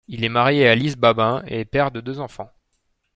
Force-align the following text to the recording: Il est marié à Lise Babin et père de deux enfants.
Il 0.07 0.23
est 0.25 0.29
marié 0.29 0.67
à 0.67 0.73
Lise 0.73 0.95
Babin 0.95 1.43
et 1.45 1.63
père 1.63 1.91
de 1.91 2.01
deux 2.01 2.19
enfants. 2.19 2.51